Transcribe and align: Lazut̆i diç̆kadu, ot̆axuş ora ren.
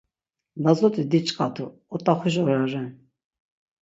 Lazut̆i 0.63 1.03
diç̆kadu, 1.11 1.65
ot̆axuş 1.93 2.35
ora 2.41 2.57
ren. 2.71 2.89